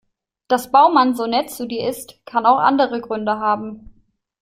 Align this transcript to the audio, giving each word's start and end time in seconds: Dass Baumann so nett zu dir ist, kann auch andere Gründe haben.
Dass 0.47 0.71
Baumann 0.71 1.13
so 1.13 1.27
nett 1.27 1.51
zu 1.51 1.67
dir 1.67 1.87
ist, 1.87 2.25
kann 2.25 2.47
auch 2.47 2.57
andere 2.57 3.01
Gründe 3.01 3.37
haben. 3.37 4.03